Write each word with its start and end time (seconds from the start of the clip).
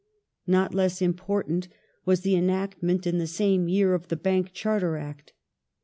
Not 0.47 0.73
less 0.73 0.99
important 0.99 1.67
was 2.05 2.21
the 2.21 2.35
enactment, 2.35 3.05
in 3.05 3.19
the 3.19 3.27
same 3.27 3.67
year, 3.67 3.93
of 3.93 4.07
the 4.07 4.15
Bank 4.15 4.45
Bank 4.47 4.53
Charter 4.55 4.97
Act. 4.97 5.33